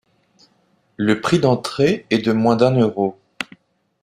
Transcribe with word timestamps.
Le 0.97 1.21
prix 1.21 1.37
d'entrée 1.37 2.07
est 2.09 2.17
de 2.25 2.33
moins 2.33 2.55
d'un 2.55 2.71
euro. 2.75 3.19